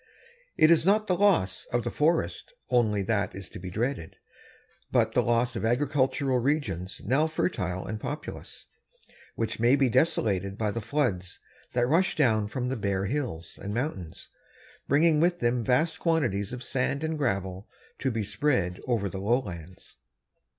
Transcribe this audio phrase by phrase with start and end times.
[0.57, 4.15] It is not the loss of the forests only that is to be dreaded,
[4.91, 8.65] but the loss of agricultural regions now fertile and populous,
[9.35, 11.39] which may be desolated by the floods
[11.73, 14.31] that rush down from the bare hills and mountains,
[14.87, 19.97] bringing with them vast quantities of sand and gravel to be spread over the lowlands.